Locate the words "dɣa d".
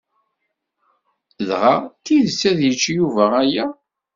1.47-2.01